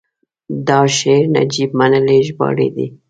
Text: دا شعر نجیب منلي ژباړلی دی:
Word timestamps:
دا 0.67 0.79
شعر 0.97 1.23
نجیب 1.35 1.69
منلي 1.79 2.17
ژباړلی 2.27 2.69
دی: 2.75 2.87